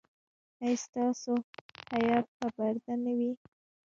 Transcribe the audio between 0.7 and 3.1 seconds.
ستاسو حیا به پرده